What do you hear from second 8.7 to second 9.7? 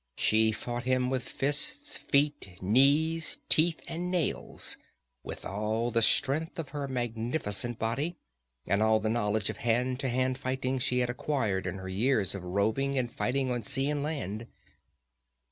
all the knowledge of